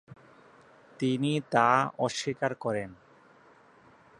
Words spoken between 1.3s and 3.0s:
তা অস্বীকার করেন।